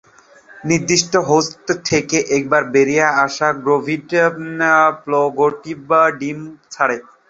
[0.63, 4.03] নির্দিষ্ট হোস্ট থেকে একবার বেরিয়ে আসা গ্রাভিড
[5.03, 5.79] প্রোগ্লোটিড
[6.19, 6.39] ডিম
[6.71, 6.97] ছাড়ে।